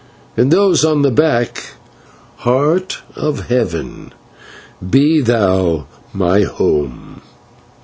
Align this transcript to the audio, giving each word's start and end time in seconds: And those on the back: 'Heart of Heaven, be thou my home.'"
And 0.35 0.49
those 0.51 0.83
on 0.83 1.03
the 1.03 1.11
back: 1.11 1.73
'Heart 2.37 3.03
of 3.15 3.49
Heaven, 3.49 4.13
be 4.89 5.21
thou 5.21 5.85
my 6.11 6.41
home.'" 6.41 7.21